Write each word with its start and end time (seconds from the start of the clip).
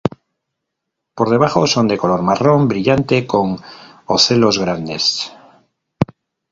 Por 1.17 1.29
debajo 1.29 1.67
son 1.67 1.87
de 1.87 1.95
color 1.99 2.23
marrón 2.23 2.67
brillante, 2.67 3.27
con 3.27 3.59
ocelos 4.07 4.57
grandes. 4.57 5.31